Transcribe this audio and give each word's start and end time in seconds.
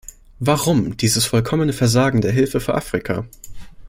Warum 0.39 0.97
dieses 0.97 1.27
vollkommene 1.27 1.73
Versagen 1.73 2.21
der 2.21 2.31
Hilfe 2.31 2.59
für 2.59 2.73
Afrika? 2.73 3.23